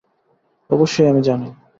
অবশ্যই 0.69 1.09
আমি 1.09 1.21
জানি। 1.21 1.47